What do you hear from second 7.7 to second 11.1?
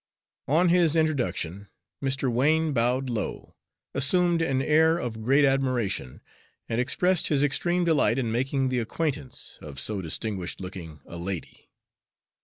delight in making the acquaintance of so distinguished looking